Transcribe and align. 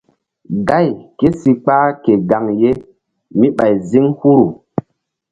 Gáy 0.67 0.87
ké 1.17 1.27
si 1.39 1.51
kpah 1.63 1.87
ke 2.03 2.13
gaŋ 2.29 2.43
mí 3.37 3.47
ɓay 3.57 3.73
ziŋ 3.89 4.05
huhru. 4.19 4.47